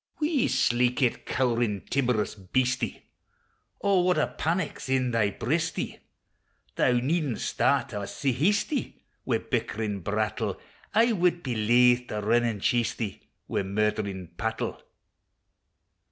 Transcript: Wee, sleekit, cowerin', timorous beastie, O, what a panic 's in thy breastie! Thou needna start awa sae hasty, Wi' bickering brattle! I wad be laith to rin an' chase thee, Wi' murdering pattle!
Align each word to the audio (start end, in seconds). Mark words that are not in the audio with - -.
Wee, 0.19 0.47
sleekit, 0.47 1.27
cowerin', 1.27 1.81
timorous 1.87 2.33
beastie, 2.33 3.03
O, 3.81 4.01
what 4.01 4.17
a 4.17 4.33
panic 4.35 4.79
's 4.79 4.89
in 4.89 5.11
thy 5.11 5.29
breastie! 5.29 5.99
Thou 6.75 6.93
needna 6.93 7.37
start 7.37 7.93
awa 7.93 8.07
sae 8.07 8.31
hasty, 8.31 9.03
Wi' 9.25 9.37
bickering 9.37 9.99
brattle! 9.99 10.59
I 10.95 11.11
wad 11.11 11.43
be 11.43 11.53
laith 11.53 12.07
to 12.07 12.19
rin 12.21 12.45
an' 12.45 12.61
chase 12.61 12.95
thee, 12.95 13.21
Wi' 13.47 13.61
murdering 13.61 14.29
pattle! 14.37 14.81